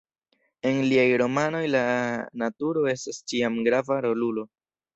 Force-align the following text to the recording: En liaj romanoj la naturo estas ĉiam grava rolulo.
En 0.69 0.79
liaj 0.91 1.03
romanoj 1.23 1.61
la 1.75 1.83
naturo 2.45 2.87
estas 2.95 3.23
ĉiam 3.33 3.63
grava 3.69 4.03
rolulo. 4.11 4.51